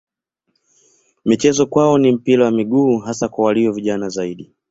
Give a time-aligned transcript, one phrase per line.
[1.25, 4.51] Michezo kwao ni mpira wa miguu hasa kwa walio vijana zaidi.